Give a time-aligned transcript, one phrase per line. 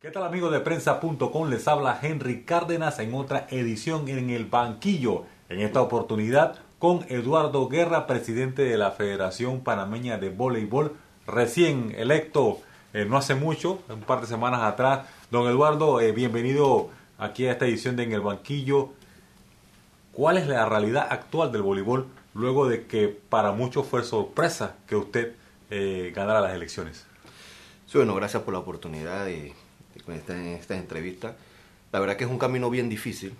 [0.00, 1.50] ¿Qué tal amigos de prensa.com?
[1.50, 5.24] Les habla Henry Cárdenas en otra edición en el banquillo.
[5.50, 12.60] En esta oportunidad con Eduardo Guerra, presidente de la Federación Panameña de Voleibol, recién electo
[12.94, 15.06] eh, no hace mucho, un par de semanas atrás.
[15.30, 16.88] Don Eduardo, eh, bienvenido
[17.18, 18.94] aquí a esta edición de En el banquillo.
[20.12, 24.96] ¿Cuál es la realidad actual del voleibol luego de que para muchos fue sorpresa que
[24.96, 25.34] usted
[25.68, 27.04] eh, ganara las elecciones?
[27.84, 29.26] Sí, bueno, gracias por la oportunidad
[30.02, 31.36] con esta, esta entrevista.
[31.92, 33.34] La verdad que es un camino bien difícil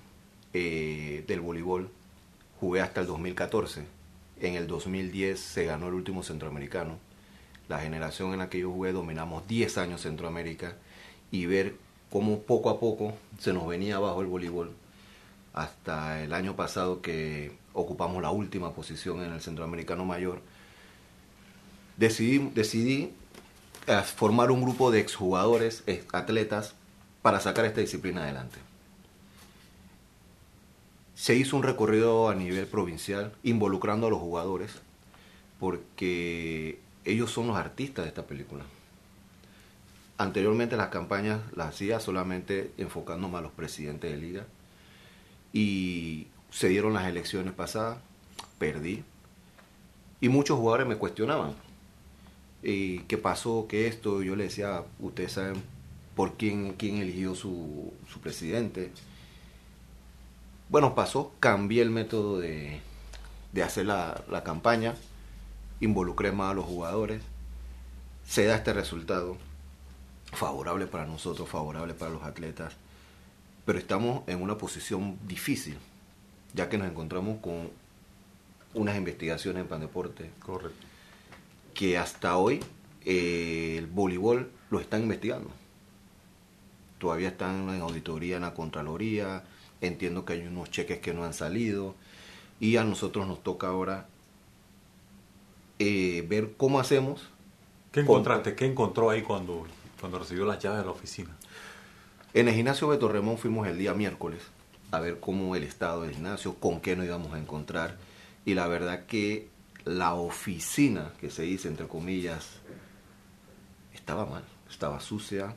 [0.52, 1.88] eh, del voleibol.
[2.59, 3.84] Jugué hasta el 2014.
[4.41, 6.98] En el 2010 se ganó el último centroamericano.
[7.68, 10.77] La generación en la que yo jugué dominamos 10 años Centroamérica
[11.30, 11.77] y ver
[12.10, 14.73] cómo poco a poco se nos venía abajo el voleibol
[15.52, 20.40] hasta el año pasado que ocupamos la última posición en el Centroamericano Mayor.
[21.96, 23.12] Decidí, decidí
[24.16, 26.74] formar un grupo de exjugadores, atletas,
[27.22, 28.58] para sacar esta disciplina adelante.
[31.14, 34.72] Se hizo un recorrido a nivel provincial involucrando a los jugadores
[35.59, 38.64] porque ellos son los artistas de esta película.
[40.16, 44.46] Anteriormente las campañas las hacía solamente enfocándome a los presidentes de liga
[45.52, 47.98] y se dieron las elecciones pasadas,
[48.59, 49.04] perdí
[50.20, 51.54] y muchos jugadores me cuestionaban
[52.62, 55.62] y qué pasó, qué esto, yo le decía, ustedes saben
[56.14, 58.90] por quién, quién eligió su, su presidente.
[60.68, 62.80] Bueno, pasó, cambié el método de,
[63.52, 64.94] de hacer la, la, campaña,
[65.81, 67.22] involucré más a los jugadores,
[68.26, 69.36] se da este resultado
[70.32, 72.75] favorable para nosotros, favorable para los atletas,
[73.64, 75.78] pero estamos en una posición difícil,
[76.54, 77.70] ya que nos encontramos con
[78.75, 80.31] unas investigaciones en Pandeporte.
[80.41, 80.90] Correcto
[81.75, 82.60] que hasta hoy
[83.04, 85.50] eh, el voleibol lo están investigando.
[86.99, 89.44] Todavía están en auditoría en la Contraloría,
[89.81, 91.94] entiendo que hay unos cheques que no han salido
[92.60, 94.06] y a nosotros nos toca ahora
[95.78, 97.28] eh, ver cómo hacemos.
[97.91, 98.55] ¿Qué encontraste?
[98.55, 99.67] ¿Qué encontró ahí cuando,
[99.99, 101.31] cuando recibió las llaves de la oficina?
[102.34, 104.43] En el gimnasio Beto Remón fuimos el día miércoles
[104.91, 107.97] a ver cómo el estado del gimnasio, con qué nos íbamos a encontrar.
[108.44, 109.49] Y la verdad que
[109.85, 112.61] la oficina, que se dice entre comillas,
[113.95, 115.55] estaba mal, estaba sucia,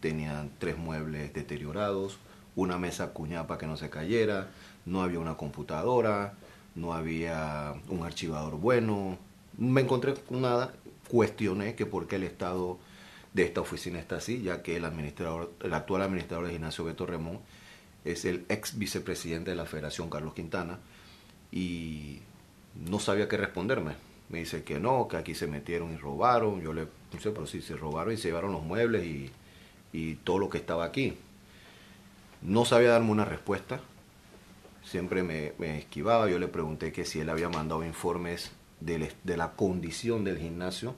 [0.00, 2.18] tenían tres muebles deteriorados,
[2.56, 4.48] una mesa cuñada para que no se cayera,
[4.86, 6.34] no había una computadora,
[6.74, 9.18] no había un archivador bueno,
[9.56, 10.72] me encontré con nada,
[11.08, 12.78] cuestioné que por qué el estado
[13.32, 17.06] de esta oficina está así, ya que el administrador, el actual administrador de gimnasio Beto
[17.06, 17.40] Remón
[18.04, 20.78] es el ex vicepresidente de la Federación Carlos Quintana
[21.52, 22.20] y
[22.74, 23.94] no sabía qué responderme.
[24.28, 26.60] Me dice que no, que aquí se metieron y robaron.
[26.60, 29.30] Yo le puse, pero sí, se robaron y se llevaron los muebles y,
[30.22, 31.16] todo lo que estaba aquí.
[32.42, 33.80] No sabía darme una respuesta.
[34.84, 36.30] Siempre me, esquivaba.
[36.30, 40.94] Yo le pregunté que si él había mandado informes de, la condición del gimnasio.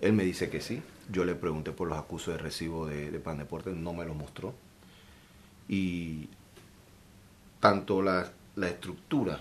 [0.00, 0.82] Él me dice que sí.
[1.10, 4.14] Yo le pregunté por los acusos de recibo de, de Pan Deportes, no me lo
[4.14, 4.54] mostró.
[5.68, 6.28] Y
[7.60, 9.40] tanto la estructura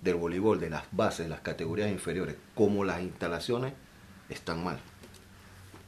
[0.00, 3.72] del voleibol, de las bases, las categorías inferiores, como las instalaciones,
[4.28, 4.78] están mal.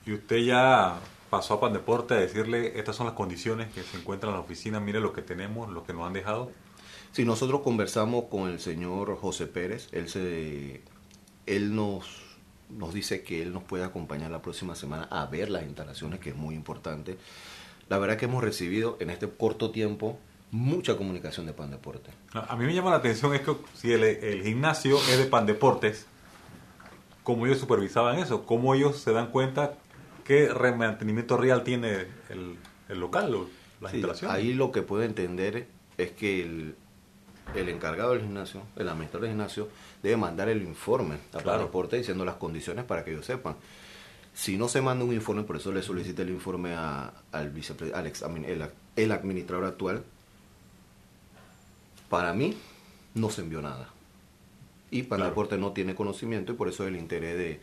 [0.07, 0.99] Y usted ya
[1.29, 4.81] pasó a Pandeporte a decirle, estas son las condiciones que se encuentran en la oficina,
[4.81, 6.51] mire lo que tenemos, lo que nos han dejado.
[7.13, 10.83] Sí, nosotros conversamos con el señor José Pérez, él, se,
[11.47, 12.23] él nos,
[12.69, 16.31] nos dice que él nos puede acompañar la próxima semana a ver las instalaciones, que
[16.31, 17.19] es muy importante.
[17.89, 20.19] La verdad que hemos recibido en este corto tiempo
[20.51, 22.15] mucha comunicación de Pan Deportes.
[22.33, 26.07] A mí me llama la atención es que si el, gimnasio es de Pan Deportes,
[27.23, 28.45] ¿cómo ellos supervisaban eso?
[28.47, 29.75] ¿Cómo ellos se dan cuenta
[30.25, 32.57] qué mantenimiento real tiene el,
[32.89, 33.47] el local,
[33.81, 34.37] las instalaciones?
[34.37, 36.75] Ahí lo que puedo entender es que el,
[37.55, 39.69] el encargado del gimnasio, el administrador del gimnasio,
[40.03, 43.57] debe mandar el informe a Pan Deportes diciendo las condiciones para que ellos sepan.
[44.33, 48.53] Si no se manda un informe, por eso le solicita el informe a, al, vicepresidente,
[48.53, 50.05] el, el administrador actual,
[52.11, 52.55] para mí,
[53.15, 53.89] no se envió nada.
[54.91, 57.61] Y Pandeporte no tiene conocimiento y por eso el interés de,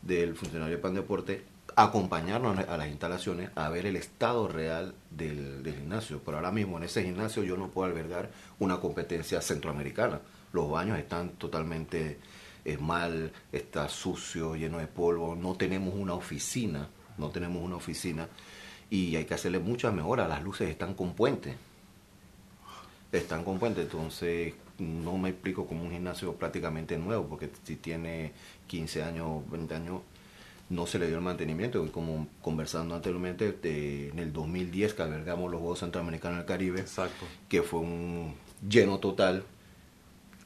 [0.00, 1.42] del funcionario de Pandeporte
[1.74, 6.20] acompañarnos a las instalaciones a ver el estado real del, gimnasio.
[6.24, 10.20] Pero ahora mismo en ese gimnasio yo no puedo albergar una competencia centroamericana.
[10.52, 12.18] Los baños están totalmente
[12.64, 16.88] eh, mal, está sucio, lleno de polvo, no tenemos una oficina,
[17.18, 18.28] no tenemos una oficina
[18.88, 20.28] y hay que hacerle muchas mejoras.
[20.28, 21.56] Las luces están con puentes
[23.12, 28.32] están con puente, entonces no me explico como un gimnasio prácticamente nuevo, porque si tiene
[28.66, 30.00] 15 años, 20 años,
[30.70, 31.84] no se le dio el mantenimiento.
[31.84, 33.58] Y como conversando anteriormente,
[34.10, 37.26] en el 2010 que albergamos los Juegos Centroamericanos del Caribe, Exacto.
[37.48, 38.34] que fue un
[38.68, 39.42] lleno total,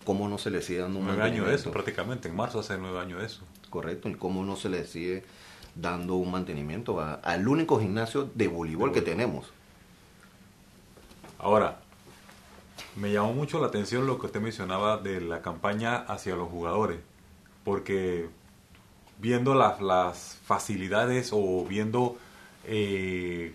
[0.04, 2.28] ¿cómo no se le sigue dando un Nueve años de eso, prácticamente.
[2.28, 3.42] En marzo hace nueve años de eso.
[3.70, 5.22] Correcto, y cómo no se le sigue
[5.74, 9.52] dando un mantenimiento a- al único gimnasio de voleibol que tenemos.
[11.38, 11.80] Ahora,
[12.96, 16.98] me llamó mucho la atención lo que usted mencionaba de la campaña hacia los jugadores,
[17.64, 18.28] porque
[19.18, 22.16] viendo las, las facilidades o viendo
[22.64, 23.54] eh,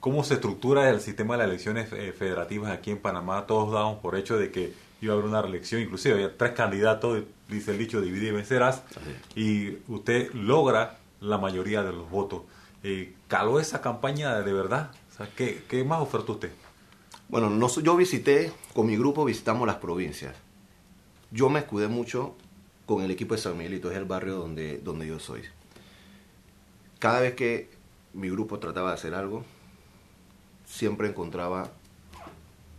[0.00, 3.98] cómo se estructura el sistema de las elecciones eh, federativas aquí en Panamá, todos damos
[3.98, 7.78] por hecho de que iba a haber una reelección, inclusive había tres candidatos, dice el
[7.78, 8.82] dicho, divide y vencerás,
[9.34, 12.42] y usted logra la mayoría de los votos.
[12.84, 14.90] Eh, ¿Caló esa campaña de verdad?
[15.12, 16.52] O sea, ¿qué, ¿Qué más ofertó usted?
[17.32, 20.36] Bueno, yo visité, con mi grupo visitamos las provincias.
[21.30, 22.34] Yo me escudé mucho
[22.84, 25.40] con el equipo de San Miguelito, es el barrio donde, donde yo soy.
[26.98, 27.70] Cada vez que
[28.12, 29.46] mi grupo trataba de hacer algo,
[30.66, 31.70] siempre encontraba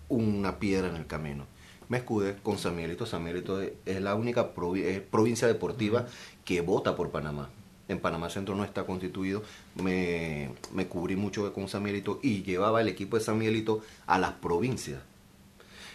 [0.07, 1.47] una piedra en el camino.
[1.89, 3.07] Me escudé con San Miguelito.
[3.07, 6.05] San Miguelito es la única provi- provincia deportiva
[6.45, 7.49] que vota por Panamá.
[7.87, 9.43] En Panamá Centro no está constituido.
[9.75, 14.17] Me, me cubrí mucho con San Miguelito y llevaba el equipo de San Miguelito a
[14.17, 15.01] las provincias.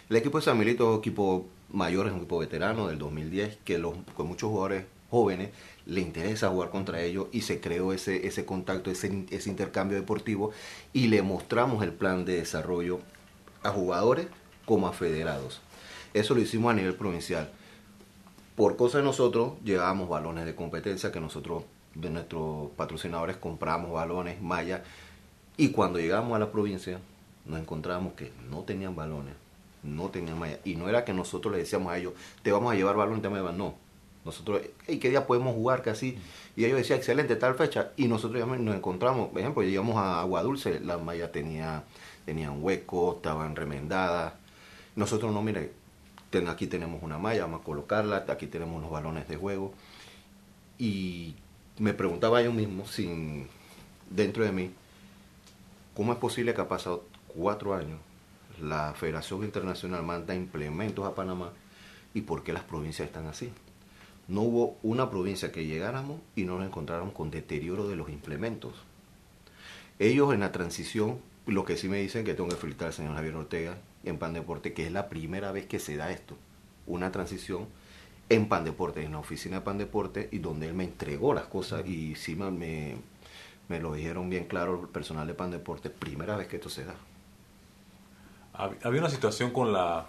[0.09, 3.59] El equipo de San Miguelito es un equipo mayor, es un equipo veterano del 2010,
[3.63, 5.49] que los, muchos jugadores jóvenes
[5.85, 10.51] le interesa jugar contra ellos y se creó ese, ese contacto, ese, ese intercambio deportivo
[10.93, 12.99] y le mostramos el plan de desarrollo
[13.63, 14.27] a jugadores
[14.65, 15.61] como a federados.
[16.13, 17.51] Eso lo hicimos a nivel provincial.
[18.55, 21.63] Por cosa de nosotros, llevábamos balones de competencia que nosotros,
[21.99, 24.81] de nuestros patrocinadores, compramos balones, mallas.
[25.57, 26.99] Y cuando llegamos a la provincia,
[27.45, 29.33] nos encontramos que no tenían balones,
[29.83, 30.59] no tenían mallas.
[30.63, 32.13] Y no era que nosotros le decíamos a ellos,
[32.43, 33.53] te vamos a llevar balones, te vamos a.
[33.53, 33.75] No.
[34.25, 35.87] Nosotros, hey, ¿qué día podemos jugar?
[35.89, 36.17] Así.
[36.55, 37.91] Y ellos decían, excelente, tal fecha.
[37.95, 41.83] Y nosotros ya nos encontramos, por ejemplo, llegamos a Agua Dulce, las mallas tenía,
[42.25, 44.33] tenían huecos, estaban remendadas.
[44.95, 45.71] Nosotros no, mire,
[46.47, 49.73] aquí tenemos una malla, vamos a colocarla, aquí tenemos unos balones de juego.
[50.77, 51.35] Y
[51.79, 53.47] me preguntaba yo mismo, sin
[54.09, 54.71] dentro de mí,
[55.95, 57.99] ¿cómo es posible que ha pasado cuatro años,
[58.61, 61.51] la Federación Internacional manda implementos a Panamá
[62.13, 63.49] y por qué las provincias están así?
[64.27, 68.73] No hubo una provincia que llegáramos y no nos encontráramos con deterioro de los implementos.
[69.97, 73.15] Ellos en la transición, lo que sí me dicen que tengo que felicitar al señor
[73.15, 76.35] Javier Ortega en Pan Deporte, que es la primera vez que se da esto,
[76.85, 77.67] una transición
[78.29, 81.45] en Pan Deporte, en la oficina de Pan Deporte, y donde él me entregó las
[81.45, 82.95] cosas y sí me,
[83.67, 86.85] me, lo dijeron bien claro el personal de Pan Deporte, primera vez que esto se
[86.85, 86.93] da.
[88.53, 90.05] Hab- Había una situación con la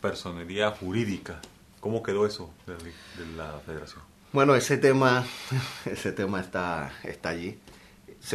[0.00, 1.40] personería jurídica.
[1.80, 4.02] ¿Cómo quedó eso de, de la federación?
[4.32, 5.24] Bueno, ese tema,
[5.84, 7.58] ese tema está, está allí.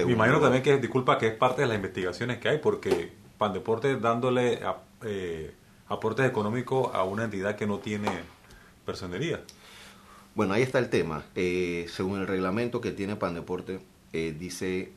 [0.05, 3.95] Me imagino también que, disculpa, que es parte de las investigaciones que hay, porque Pandeporte
[3.97, 5.53] dándole a- eh,
[5.87, 8.07] aportes económicos a una entidad que no tiene
[8.89, 9.43] personería.
[10.33, 11.23] Bueno, ahí está el tema.
[11.35, 13.79] Eh, según el reglamento que tiene Pandeporte,
[14.13, 14.91] eh, dice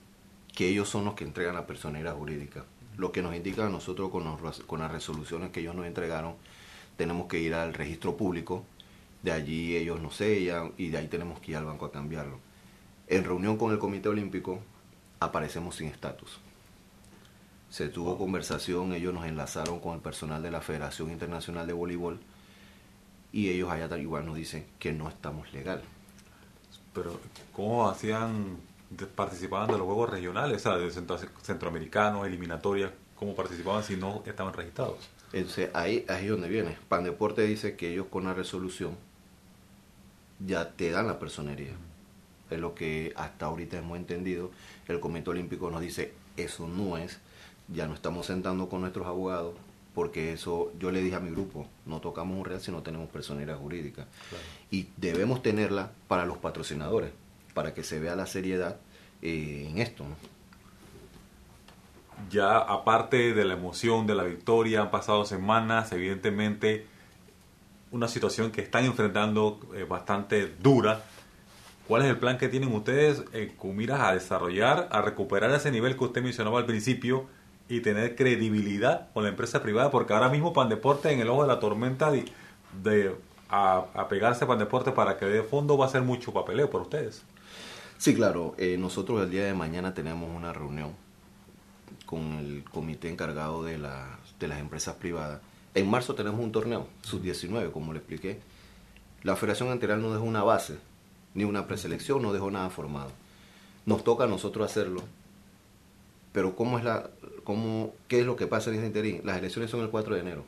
[0.57, 2.65] que ellos son los que entregan la personería jurídica.
[2.97, 6.35] Lo que nos indica a nosotros con, los- con las resoluciones que ellos nos entregaron,
[6.97, 8.65] tenemos que ir al registro público,
[9.23, 12.39] de allí ellos nos sellan y de ahí tenemos que ir al banco a cambiarlo.
[13.09, 14.61] En reunión con el Comité Olímpico,
[15.21, 16.41] aparecemos sin estatus.
[17.69, 22.21] Se tuvo conversación, ellos nos enlazaron con el personal de la Federación Internacional de Voleibol
[23.33, 25.83] y ellos allá tal igual nos dicen que no estamos legal.
[26.95, 27.19] Pero,
[27.53, 28.59] ¿cómo hacían,
[29.15, 32.91] participaban de los juegos regionales, o sea, de centro- centroamericanos, eliminatorias?
[33.17, 34.99] ¿Cómo participaban si no estaban registrados?
[35.33, 36.77] Entonces ahí, ahí es donde viene.
[36.89, 38.97] Pan Deporte dice que ellos con la resolución
[40.45, 41.73] ya te dan la personería.
[42.51, 44.51] Es lo que hasta ahorita hemos entendido.
[44.89, 47.19] El Comité Olímpico nos dice, eso no es,
[47.69, 49.55] ya no estamos sentando con nuestros abogados,
[49.95, 53.09] porque eso, yo le dije a mi grupo, no tocamos un real si no tenemos
[53.11, 54.07] personería jurídica.
[54.29, 54.45] Claro.
[54.71, 57.11] Y debemos tenerla para los patrocinadores,
[57.55, 58.79] para que se vea la seriedad
[59.21, 60.05] eh, en esto.
[60.05, 60.17] ¿no?
[62.31, 66.87] Ya aparte de la emoción de la victoria, han pasado semanas, evidentemente
[67.91, 71.05] una situación que están enfrentando eh, bastante dura.
[71.87, 75.71] ¿Cuál es el plan que tienen ustedes eh, con miras a desarrollar, a recuperar ese
[75.71, 77.27] nivel que usted mencionaba al principio
[77.69, 79.91] y tener credibilidad con la empresa privada?
[79.91, 82.25] Porque ahora mismo Pandeporte en el ojo de la tormenta de,
[82.83, 83.15] de
[83.49, 86.83] a, a pegarse a Pandeporte para que dé fondo va a ser mucho papeleo por
[86.83, 87.23] ustedes.
[88.03, 88.57] Sí, claro.
[88.59, 90.91] eh, nosotros el día de mañana tenemos una reunión
[92.05, 94.09] con el comité encargado de, las
[94.41, 95.41] de las empresas privadas.
[95.75, 98.41] En marzo tenemos un torneo, sub-19, como le expliqué.
[99.23, 100.79] La Federación Integral nos dejó una base
[101.35, 103.13] ni una preselección, no dejó nada formado.
[103.87, 105.03] Nos toca a nosotros hacerlo.
[106.33, 107.11] Pero ¿cómo es la,
[107.45, 109.21] cómo, ¿qué es lo que pasa en ese interín?
[109.25, 110.45] Las elecciones son el 4 de enero.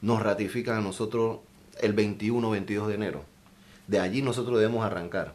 [0.00, 1.40] Nos ratifican a nosotros
[1.80, 3.24] el 21 22 de enero.
[3.86, 5.34] De allí nosotros debemos arrancar.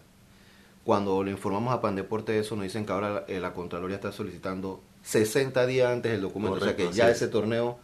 [0.86, 4.12] Cuando le informamos a Pandeporte de eso, nos dicen que ahora la, la Contraloría está
[4.12, 6.60] solicitando 60 días antes el documento.
[6.60, 7.18] Correcto, o sea que ya es.
[7.18, 7.78] ese torneo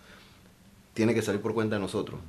[0.94, 2.20] tiene que salir por cuenta de nosotros.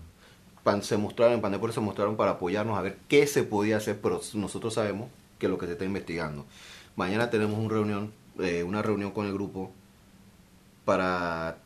[0.62, 3.98] Pan- se mostraron, en Pandeporte se mostraron para apoyarnos a ver qué se podía hacer,
[4.00, 5.08] pero nosotros sabemos
[5.38, 6.44] que es lo que se está investigando.
[6.96, 9.72] Mañana tenemos una reunión, eh, una reunión con el grupo
[10.84, 11.56] para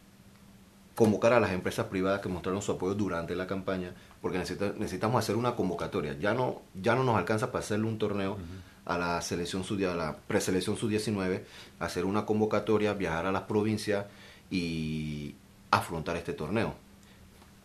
[0.95, 5.19] convocar a las empresas privadas que mostraron su apoyo durante la campaña, porque necesita- necesitamos
[5.23, 6.17] hacer una convocatoria.
[6.19, 8.37] Ya no, ya no nos alcanza para hacerle un torneo
[8.87, 11.45] a la selección sub a la preselección sub 19,
[11.81, 14.07] hacer una convocatoria, viajar a las provincias
[14.51, 15.35] y
[15.71, 16.75] afrontar este torneo.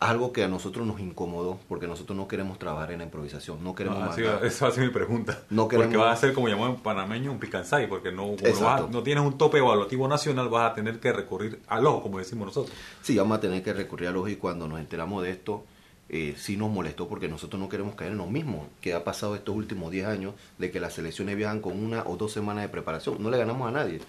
[0.00, 3.74] Algo que a nosotros nos incomodó, porque nosotros no queremos trabajar en la improvisación, no
[3.74, 5.42] queremos No, así- mandar- esa va a ser mi pregunta.
[5.50, 8.32] No porque queremos- va a ser como llamamos en panameño un picansay, porque no, no,
[8.32, 8.84] Exacto.
[8.84, 12.18] vas- no tienes un tope evaluativo nacional, vas a tener que recurrir al ojo, como
[12.18, 12.74] decimos nosotros.
[13.02, 15.64] Sí, vamos a tener que recurrir a los y cuando nos enteramos de esto,
[16.08, 19.34] eh, sí nos molestó porque nosotros no queremos caer en lo mismo que ha pasado
[19.34, 22.70] estos últimos 10 años, de que las selecciones viajan con una o dos semanas de
[22.70, 23.22] preparación.
[23.22, 24.00] No le ganamos a nadie.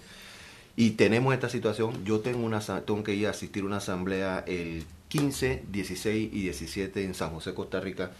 [0.77, 2.05] Y tenemos esta situación.
[2.05, 6.43] Yo tengo, una, tengo que ir a asistir a una asamblea el 15, 16 y
[6.43, 8.11] 17 en San José, Costa Rica.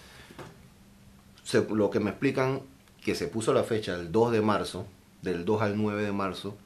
[1.69, 2.63] Lo que me explican
[3.01, 4.85] que se puso la fecha el 2 de marzo,
[5.21, 6.57] del 2 al 9 de marzo,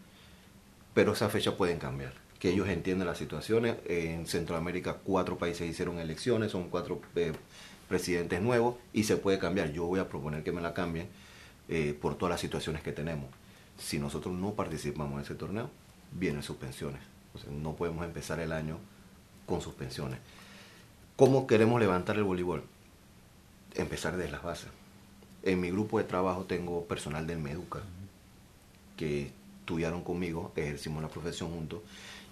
[0.96, 2.13] pero esa fecha pueden cambiar.
[2.39, 3.75] Que ellos entienden las situaciones.
[3.86, 7.34] En Centroamérica cuatro países hicieron elecciones, son cuatro eh,
[7.88, 9.74] presidentes nuevos y se puede cambiar.
[9.74, 11.08] Yo voy a proponer que me la cambien
[11.70, 13.29] eh, por todas las situaciones que tenemos.
[13.77, 15.70] Si nosotros no participamos en ese torneo,
[16.12, 17.01] vienen suspensiones.
[17.36, 18.79] O sea, no podemos empezar el año
[19.45, 20.19] con suspensiones.
[21.15, 22.63] ¿Cómo queremos levantar el voleibol?
[23.75, 24.69] Empezar desde las bases.
[25.43, 27.81] En mi grupo de trabajo tengo personal del Meduca
[28.97, 31.81] que estudiaron conmigo, ejercimos la profesión juntos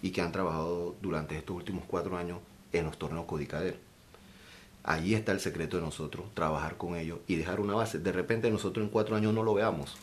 [0.01, 2.39] y que han trabajado durante estos últimos cuatro años
[2.72, 3.79] en los torneos Codicader.
[4.84, 8.00] Allí está el secreto de nosotros, trabajar con ellos y dejar una base.
[8.00, 9.96] De repente nosotros en cuatro años no lo veamos,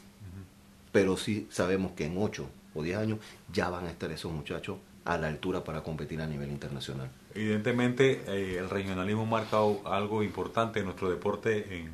[0.90, 3.18] pero sí sabemos que en ocho o diez años
[3.52, 7.10] ya van a estar esos muchachos a la altura para competir a nivel internacional.
[7.34, 11.90] Evidentemente, eh, el regionalismo marca o- algo importante en nuestro deporte en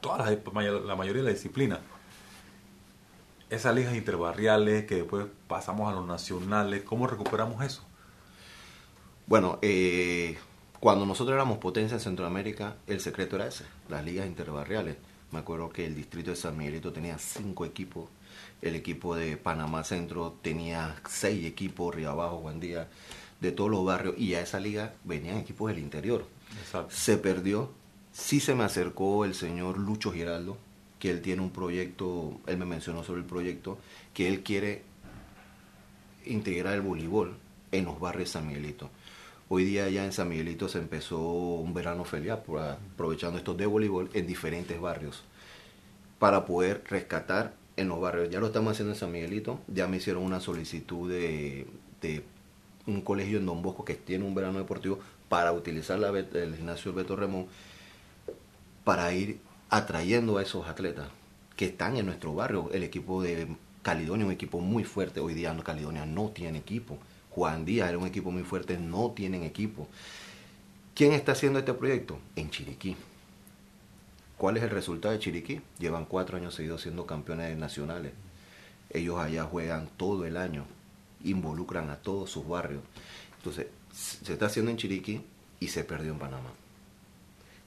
[0.00, 1.78] todas las, la mayoría de las disciplinas.
[3.50, 7.84] Esas ligas interbarriales que después pasamos a los nacionales, ¿cómo recuperamos eso?
[9.26, 10.38] Bueno, eh,
[10.80, 14.96] cuando nosotros éramos potencia en Centroamérica, el secreto era ese, las ligas interbarriales.
[15.30, 18.08] Me acuerdo que el distrito de San Miguelito tenía cinco equipos,
[18.62, 22.88] el equipo de Panamá Centro tenía seis equipos, Río Abajo, Guandía,
[23.40, 26.24] de todos los barrios, y a esa liga venían equipos del interior.
[26.60, 26.94] Exacto.
[26.94, 27.72] Se perdió,
[28.12, 30.56] sí se me acercó el señor Lucho Giraldo,
[31.00, 33.78] que él tiene un proyecto, él me mencionó sobre el proyecto,
[34.14, 34.82] que él quiere
[36.24, 37.36] integrar el voleibol
[37.72, 38.90] en los barrios de San Miguelito.
[39.48, 44.08] Hoy día ya en San Miguelito se empezó un verano feliz aprovechando estos de voleibol
[44.14, 45.24] en diferentes barrios
[46.20, 48.30] para poder rescatar en los barrios.
[48.30, 51.66] Ya lo estamos haciendo en San Miguelito, ya me hicieron una solicitud de,
[52.00, 52.22] de
[52.86, 54.98] un colegio en Don Bosco que tiene un verano deportivo
[55.28, 57.46] para utilizar la, el gimnasio Beto Remón
[58.84, 59.38] para ir
[59.70, 61.08] atrayendo a esos atletas
[61.56, 62.68] que están en nuestro barrio.
[62.72, 63.46] El equipo de
[63.82, 65.20] Caledonia, un equipo muy fuerte.
[65.20, 66.98] Hoy día Caledonia no tiene equipo.
[67.30, 69.88] Juan Díaz era un equipo muy fuerte, no tienen equipo.
[70.94, 72.18] ¿Quién está haciendo este proyecto?
[72.36, 72.96] En Chiriquí.
[74.42, 75.60] ¿Cuál es el resultado de Chiriquí?
[75.78, 78.12] Llevan cuatro años seguidos siendo campeones nacionales.
[78.90, 80.64] Ellos allá juegan todo el año,
[81.22, 82.82] involucran a todos sus barrios.
[83.36, 85.22] Entonces, se está haciendo en Chiriquí
[85.60, 86.50] y se perdió en Panamá.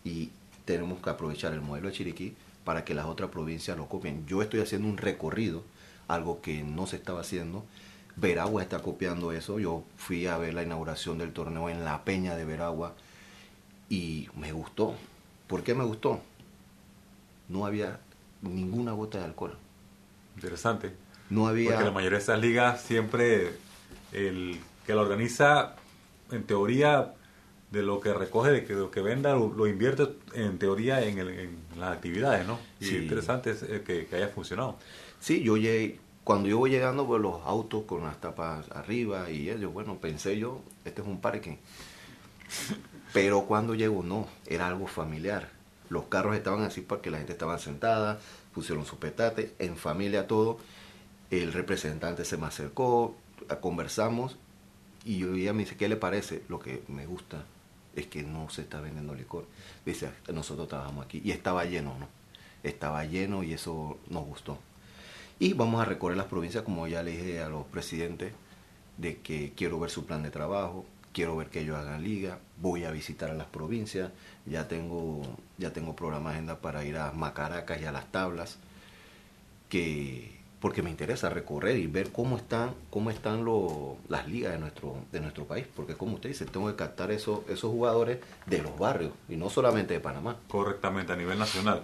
[0.03, 0.31] Y
[0.65, 4.25] tenemos que aprovechar el modelo de Chiriquí para que las otras provincias lo copien.
[4.27, 5.63] Yo estoy haciendo un recorrido,
[6.09, 7.63] algo que no se estaba haciendo.
[8.17, 9.59] Veragua está copiando eso.
[9.59, 12.95] Yo fui a ver la inauguración del torneo en la Peña de Veragua
[13.87, 14.93] y me gustó.
[15.47, 16.19] ¿Por qué me gustó?
[17.49, 17.99] No había
[18.41, 19.57] ninguna gota de alcohol.
[20.35, 20.93] Interesante.
[21.29, 21.71] No había...
[21.71, 23.53] Porque la mayoría de esas ligas siempre
[24.11, 25.75] el que la organiza,
[26.31, 27.13] en teoría,
[27.71, 31.17] de lo que recoge, de que lo que venda, lo, lo invierte en teoría en,
[31.17, 32.59] el- en las actividades, ¿no?
[32.79, 32.95] Y Sí.
[32.97, 34.77] es interesante es, eh, que, que haya funcionado.
[35.19, 39.49] Sí, yo llegué, cuando yo voy llegando, pues los autos con las tapas arriba y
[39.49, 41.57] ellos, bueno, pensé yo, este es un parque.
[43.13, 45.49] Pero cuando llego, no, era algo familiar.
[45.89, 48.19] Los carros estaban así porque la gente estaba sentada,
[48.53, 50.57] pusieron su petate, en familia todo.
[51.31, 53.15] El representante se me acercó,
[53.61, 54.37] conversamos
[55.03, 56.43] y yo ella me dice, ¿qué le parece?
[56.49, 57.45] Lo que me gusta
[57.95, 59.45] es que no se está vendiendo licor.
[59.85, 62.07] Dice, nosotros trabajamos aquí y estaba lleno, ¿no?
[62.67, 64.57] estaba lleno y eso nos gustó.
[65.39, 68.33] Y vamos a recorrer las provincias, como ya le dije a los presidentes,
[68.97, 70.85] de que quiero ver su plan de trabajo,
[71.15, 74.11] quiero ver que ellos hagan liga, voy a visitar a las provincias,
[74.45, 75.21] ya tengo,
[75.57, 78.57] ya tengo programa agenda para ir a Macaracas y a las tablas,
[79.69, 83.45] que porque me interesa recorrer y ver cómo están, cómo están
[84.09, 87.47] las ligas de nuestro, de nuestro país, porque como usted dice, tengo que captar esos,
[87.47, 90.37] esos jugadores de los barrios y no solamente de Panamá.
[90.49, 91.81] Correctamente, a nivel nacional.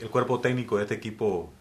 [0.00, 1.52] El cuerpo técnico de este equipo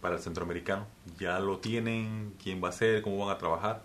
[0.00, 0.86] para el centroamericano,
[1.18, 2.32] ¿ya lo tienen?
[2.42, 3.02] ¿Quién va a ser?
[3.02, 3.82] ¿Cómo van a trabajar?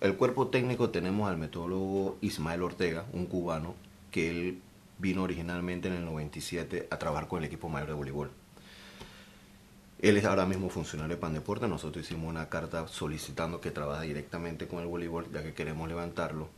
[0.00, 3.74] El cuerpo técnico tenemos al metólogo Ismael Ortega, un cubano,
[4.10, 4.62] que él
[4.98, 8.30] vino originalmente en el 97 a trabajar con el equipo mayor de voleibol.
[10.00, 11.66] Él es ahora mismo funcionario de Pandeporte.
[11.66, 16.48] Nosotros hicimos una carta solicitando que trabaje directamente con el voleibol, ya que queremos levantarlo.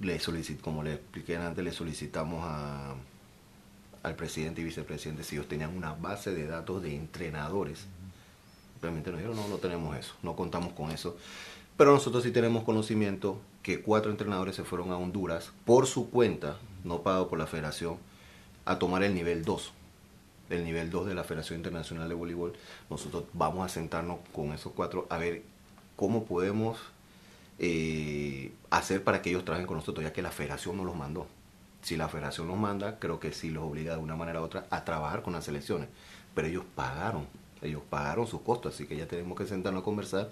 [0.00, 2.94] Le solicit, como le expliqué antes, le solicitamos a,
[4.02, 7.86] al presidente y vicepresidente si ellos tenían una base de datos de entrenadores.
[8.80, 11.16] Realmente nos dijeron, no, no tenemos eso, no contamos con eso.
[11.76, 16.56] Pero nosotros sí tenemos conocimiento que cuatro entrenadores se fueron a Honduras por su cuenta,
[16.84, 17.98] no pagado por la federación,
[18.64, 19.72] a tomar el nivel 2
[20.50, 22.52] el nivel 2 de la Federación Internacional de Voleibol,
[22.88, 25.42] nosotros vamos a sentarnos con esos cuatro a ver
[25.96, 26.78] cómo podemos
[27.58, 31.26] eh, hacer para que ellos trabajen con nosotros, ya que la federación nos los mandó.
[31.82, 34.66] Si la federación nos manda, creo que sí los obliga de una manera u otra
[34.70, 35.88] a trabajar con las selecciones.
[36.34, 37.26] Pero ellos pagaron,
[37.62, 40.30] ellos pagaron sus costos, así que ya tenemos que sentarnos a conversar.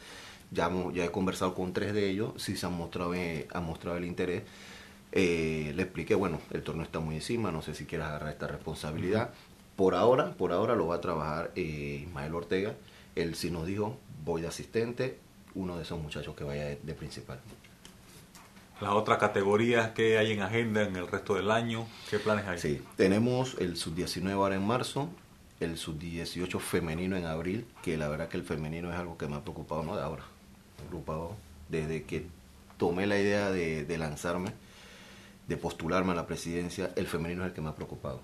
[0.50, 3.96] Ya, ya he conversado con tres de ellos, sí se han mostrado, eh, han mostrado
[3.96, 4.42] el interés.
[5.16, 8.48] Eh, le expliqué, bueno, el torneo está muy encima, no sé si quieres agarrar esta
[8.48, 9.30] responsabilidad.
[9.76, 12.74] Por ahora, por ahora lo va a trabajar eh, Ismael Ortega.
[13.14, 15.18] Él sí nos dijo, voy de asistente,
[15.54, 17.38] uno de esos muchachos que vaya de, principal.
[18.80, 22.58] Las otras categorías que hay en agenda en el resto del año, ¿qué planes hay?
[22.58, 25.08] Sí, tenemos el sub-19 ahora en marzo,
[25.60, 29.36] el sub-18 femenino en abril, que la verdad que el femenino es algo que me
[29.36, 30.24] ha preocupado, no de ahora,
[30.84, 31.36] preocupado
[31.68, 32.26] desde que
[32.78, 34.52] tomé la idea de, de lanzarme,
[35.48, 38.20] de postularme a la presidencia, el femenino es el que me ha preocupado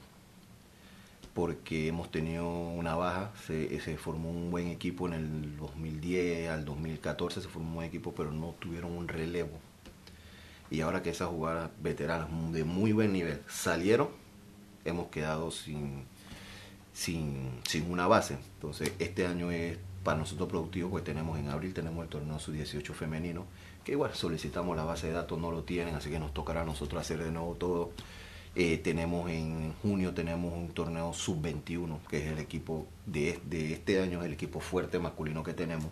[1.35, 7.41] porque hemos tenido una baja, se, formó un buen equipo en el 2010 al 2014,
[7.41, 9.59] se formó un buen equipo, pero no tuvieron un relevo.
[10.71, 14.09] Y ahora que esas jugadoras veteranas de muy buen nivel salieron,
[14.85, 16.05] hemos quedado sin,
[16.93, 18.39] sin, sin una base.
[18.57, 22.93] Entonces este año es para nosotros productivo, pues tenemos en abril tenemos el torneo sub-18
[22.93, 23.47] femenino,
[23.85, 26.65] que igual solicitamos la base de datos, no lo tienen, así que nos tocará a
[26.65, 27.91] nosotros hacer de nuevo todo
[28.57, 34.03] eh, tenemos en junio tenemos un torneo sub-21, que es el equipo de, de este
[34.03, 35.87] año, es el equipo fuerte masculino que tenemos.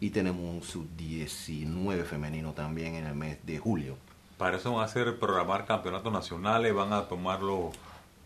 [0.00, 3.96] Y tenemos un sub-19 femenino también en el mes de julio.
[4.38, 7.76] Para eso van a hacer programar campeonatos nacionales, van a tomar los,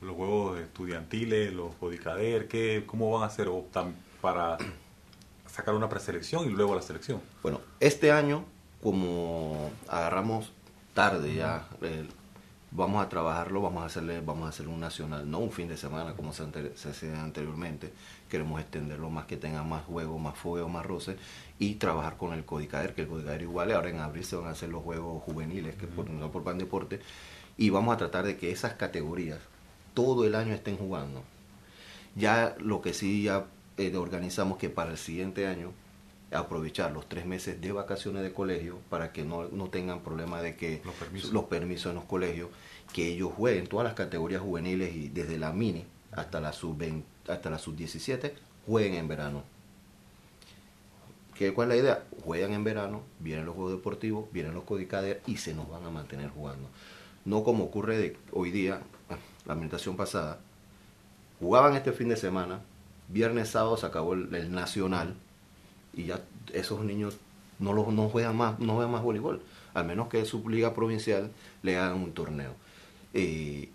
[0.01, 3.49] los juegos estudiantiles, los Bodicader, ¿qué, ¿cómo van a hacer
[4.23, 4.57] para
[5.55, 7.21] sacar una preselección y luego la selección?
[7.43, 8.45] Bueno, este año,
[8.83, 10.53] como agarramos
[10.95, 11.69] tarde ya,
[12.73, 15.77] vamos a trabajarlo, vamos a hacerle, vamos a hacer un nacional, no un fin de
[15.77, 17.93] semana como se, hacía anteriormente,
[18.29, 21.17] queremos extenderlo más que tenga más juegos, más fuego, más roce
[21.61, 24.51] y trabajar con el Codicader, que el Codicader igual, ahora en abril se van a
[24.51, 26.99] hacer los juegos juveniles, que por, no por Pan Deporte,
[27.57, 29.39] y vamos a tratar de que esas categorías
[29.95, 31.23] todo el año estén jugando.
[32.17, 35.73] Ya lo que sí ya eh, organizamos que para el siguiente año
[36.33, 40.57] aprovechar los tres meses de vacaciones de colegio para que no, no tengan problema de
[40.57, 41.33] que los permisos.
[41.33, 42.49] los permisos en los colegios,
[42.93, 46.83] que ellos jueguen todas las categorías juveniles y desde la mini hasta la sub
[47.29, 48.35] hasta la sub 17
[48.67, 49.43] jueguen en verano.
[51.37, 52.05] ¿Qué, ¿Cuál es la idea?
[52.25, 55.91] Juegan en verano, vienen los juegos deportivos, vienen los codicader y se nos van a
[55.91, 56.69] mantener jugando.
[57.25, 58.81] No como ocurre de hoy día,
[59.45, 60.39] la administración pasada,
[61.41, 62.61] jugaban este fin de semana,
[63.09, 65.15] viernes, sábado se acabó el nacional,
[65.93, 66.21] y ya
[66.53, 67.17] esos niños
[67.59, 69.43] no, los, no, juegan más, no juegan más voleibol,
[69.75, 71.31] al menos que su liga provincial
[71.63, 72.53] le hagan un torneo.
[73.13, 73.69] Eh,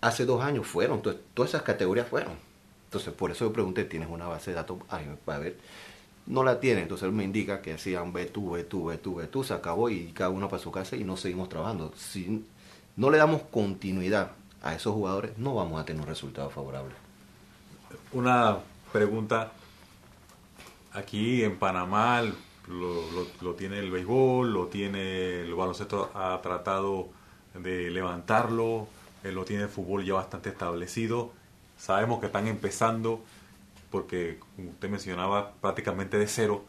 [0.00, 2.34] hace dos años fueron, entonces, todas esas categorías fueron.
[2.84, 4.78] Entonces, por eso yo pregunté, ¿tienes una base de datos?
[5.24, 5.56] para ver,
[6.26, 9.16] no la tiene, entonces él me indica que hacían ve tú, ve tú, ve tú,
[9.16, 11.92] ve tú, se acabó y cada uno para su casa y no seguimos trabajando.
[11.96, 12.44] Si
[12.96, 14.32] no le damos continuidad
[14.62, 17.07] a esos jugadores, no vamos a tener un resultado favorable.
[18.12, 18.58] Una
[18.90, 19.52] pregunta
[20.94, 22.22] aquí en Panamá
[22.66, 27.10] lo, tiene el béisbol, lo tiene el baloncesto, ha tratado
[27.52, 28.88] de levantarlo,
[29.24, 31.32] eh, lo tiene el fútbol ya bastante establecido.
[31.78, 33.22] Sabemos que están empezando,
[33.90, 36.64] porque usted mencionaba, prácticamente de cero.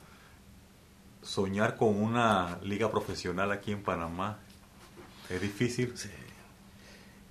[1.21, 4.39] Soñar con una liga profesional aquí en Panamá
[5.29, 5.93] es difícil.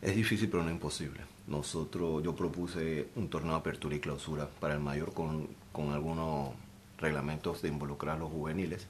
[0.00, 1.20] Es difícil, pero no imposible.
[1.48, 6.50] Nosotros, yo propuse un torneo de apertura y clausura para el mayor con, con algunos
[6.98, 8.86] reglamentos de involucrar a los juveniles.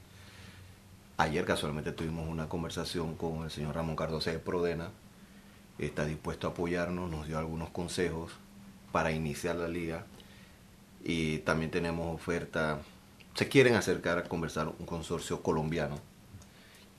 [1.17, 4.89] Ayer casualmente tuvimos una conversación con el señor Ramón Cardoso de Prodena.
[5.77, 8.33] Está dispuesto a apoyarnos, nos dio algunos consejos
[8.91, 10.05] para iniciar la liga.
[11.03, 12.79] Y también tenemos oferta.
[13.35, 15.97] Se quieren acercar a conversar un consorcio colombiano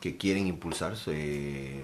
[0.01, 1.83] que quieren impulsarse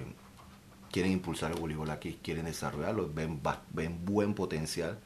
[0.96, 3.38] quieren impulsar el voleibol aquí, quieren desarrollarlo, ven,
[3.74, 4.96] ven buen potencial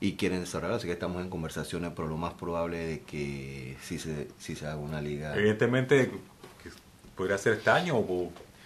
[0.00, 3.98] y quieren desarrollarlo, así que estamos en conversaciones, pero lo más probable es que si
[3.98, 5.36] se, si se haga una liga.
[5.36, 6.10] Evidentemente,
[7.14, 8.02] podría ser este año,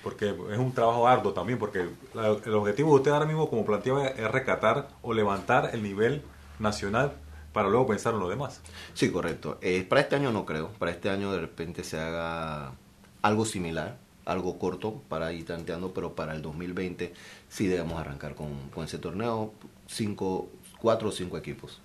[0.05, 4.07] porque es un trabajo arduo también, porque el objetivo de usted ahora mismo, como planteaba,
[4.07, 6.23] es recatar o levantar el nivel
[6.61, 7.15] nacional
[7.53, 8.61] para luego pensar en lo demás.
[8.93, 9.59] Sí, correcto.
[9.61, 12.75] Eh, para este año no creo, para este año de repente se haga
[13.23, 17.13] algo similar, algo corto para ir tanteando, pero para el 2020
[17.49, 19.53] sí debemos arrancar con, ese torneo,
[19.87, 20.49] cinco,
[20.81, 21.81] cuatro o cinco equipos.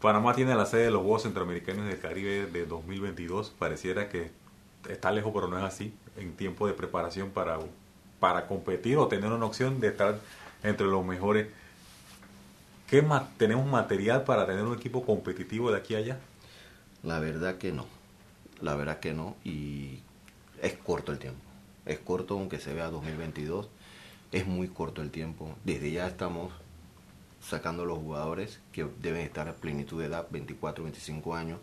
[0.00, 3.50] Panamá tiene la sede de los Juegos Centroamericanos del Caribe de 2022.
[3.50, 4.30] Pareciera que
[4.88, 5.92] está lejos, pero no es así.
[6.16, 7.58] En tiempo de preparación para,
[8.18, 10.18] para competir o tener una opción de estar
[10.62, 11.48] entre los mejores.
[12.88, 16.18] ¿Qué más, ¿Tenemos material para tener un equipo competitivo de aquí a allá?
[17.02, 17.86] La verdad que no.
[18.60, 19.36] La verdad que no.
[19.44, 20.00] Y
[20.62, 21.40] es corto el tiempo.
[21.86, 23.68] Es corto aunque se vea 2022.
[24.32, 25.54] Es muy corto el tiempo.
[25.64, 26.52] Desde ya estamos
[27.40, 31.58] sacando los jugadores que deben estar a plenitud de edad, 24, 25 años.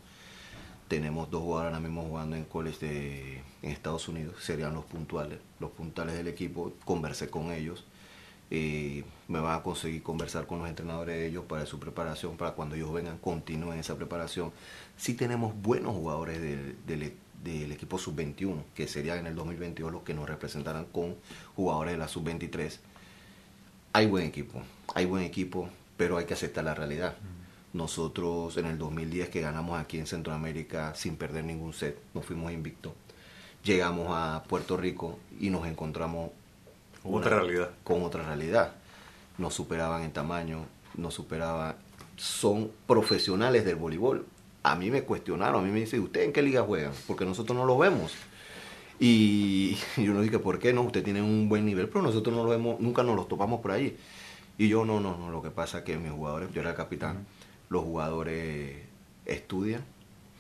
[0.88, 5.40] Tenemos dos jugadores ahora mismo jugando en college de, en Estados Unidos, serían los puntuales,
[5.60, 6.74] los puntuales del equipo.
[6.86, 7.86] Conversé con ellos.
[8.50, 12.52] Eh, me van a conseguir conversar con los entrenadores de ellos para su preparación, para
[12.52, 14.54] cuando ellos vengan continúen esa preparación.
[14.96, 17.04] Sí tenemos buenos jugadores del, del
[17.44, 21.16] del equipo sub-21, que sería en el 2022 los que nos representarán con
[21.56, 22.80] jugadores de la sub-23.
[23.94, 24.62] Hay buen equipo,
[24.94, 27.16] hay buen equipo, pero hay que aceptar la realidad.
[27.74, 32.52] Nosotros en el 2010 que ganamos aquí en Centroamérica sin perder ningún set, nos fuimos
[32.52, 32.94] invictos.
[33.64, 36.32] Llegamos a Puerto Rico y nos encontramos
[37.04, 37.72] con otra realidad.
[37.84, 38.74] Con otra realidad.
[39.38, 41.76] Nos superaban en tamaño, nos superaban.
[42.16, 44.26] Son profesionales del voleibol
[44.72, 46.92] a mí me cuestionaron, a mí me dicen, ¿usted en qué liga juega?
[47.08, 48.14] Porque nosotros no lo vemos.
[49.00, 50.82] Y yo no dije, ¿por qué no?
[50.82, 53.72] Usted tiene un buen nivel, pero nosotros no lo vemos, nunca nos los topamos por
[53.72, 53.98] ahí.
[54.58, 56.76] Y yo, no, no, no, lo que pasa es que mis jugadores, yo era el
[56.76, 57.26] capitán,
[57.70, 58.76] los jugadores
[59.26, 59.84] estudian,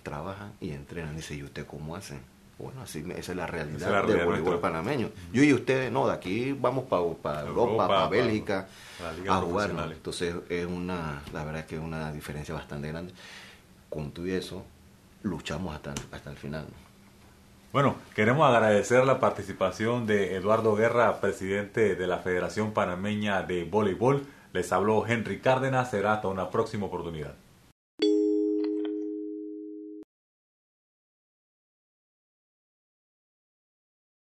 [0.03, 1.15] trabajan y entrenan.
[1.15, 2.19] Dice, ¿y usted cómo hacen?
[2.57, 5.11] Bueno, así esa es la realidad, del voleibol panameño.
[5.31, 8.67] Yo y ustedes, no, de aquí vamos para Europa, para Bélgica,
[9.29, 9.71] a jugar.
[9.91, 13.13] Entonces es una, la verdad es que es una diferencia bastante grande
[13.89, 14.63] con todo eso,
[15.23, 16.65] luchamos hasta, hasta el final.
[17.73, 24.25] Bueno, queremos agradecer la participación de Eduardo Guerra, presidente de la Federación Panameña de Voleibol.
[24.53, 27.35] Les habló Henry Cárdenas, será hasta una próxima oportunidad.